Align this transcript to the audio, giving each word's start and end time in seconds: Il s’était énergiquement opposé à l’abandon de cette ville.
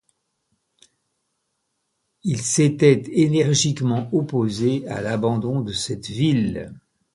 Il 2.23 2.41
s’était 2.41 3.03
énergiquement 3.19 4.09
opposé 4.11 4.87
à 4.87 4.99
l’abandon 4.99 5.61
de 5.61 5.73
cette 5.73 6.07
ville. 6.07 6.73